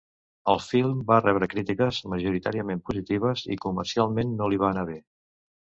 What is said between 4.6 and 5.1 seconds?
va anar bé.